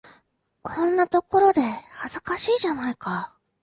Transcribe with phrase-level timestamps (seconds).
[0.63, 3.37] こんなところで、恥ずかしいじゃないか。